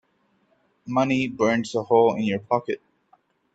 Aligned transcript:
Money 0.87 1.27
burns 1.27 1.75
a 1.75 1.83
hole 1.83 2.15
in 2.15 2.23
your 2.23 2.39
pocket. 2.39 2.81